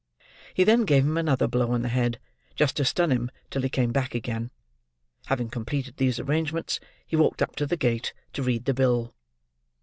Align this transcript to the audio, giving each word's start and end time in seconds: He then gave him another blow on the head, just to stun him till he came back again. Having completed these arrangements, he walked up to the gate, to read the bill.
He 0.55 0.63
then 0.63 0.85
gave 0.85 1.03
him 1.03 1.15
another 1.15 1.47
blow 1.47 1.69
on 1.73 1.83
the 1.83 1.87
head, 1.87 2.19
just 2.55 2.75
to 2.77 2.85
stun 2.85 3.11
him 3.11 3.29
till 3.51 3.61
he 3.61 3.69
came 3.69 3.91
back 3.91 4.15
again. 4.15 4.49
Having 5.27 5.51
completed 5.51 5.97
these 5.97 6.19
arrangements, 6.19 6.79
he 7.05 7.15
walked 7.15 7.39
up 7.43 7.55
to 7.57 7.67
the 7.67 7.77
gate, 7.77 8.11
to 8.33 8.41
read 8.41 8.65
the 8.65 8.73
bill. 8.73 9.13